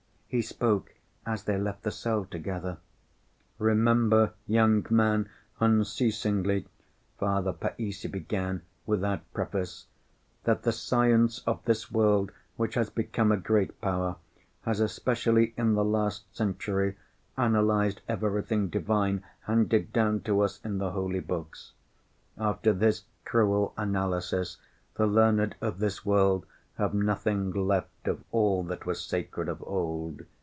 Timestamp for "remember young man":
3.59-5.27